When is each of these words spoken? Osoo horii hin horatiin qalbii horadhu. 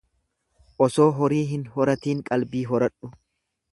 Osoo 0.85 1.05
horii 1.25 1.43
hin 1.51 1.67
horatiin 1.75 2.25
qalbii 2.31 2.63
horadhu. 2.73 3.13